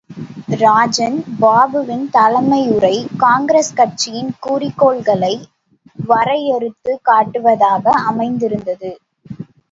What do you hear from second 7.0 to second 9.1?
காட்டுவதாக அமைந்திருந்தது.